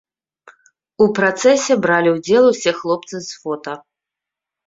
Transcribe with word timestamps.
У 1.05 1.07
працэсе 1.19 1.73
бралі 1.83 2.09
ўдзел 2.15 2.43
усе 2.53 2.71
хлопцы 2.79 3.15
з 3.27 3.37
фота. 3.43 3.73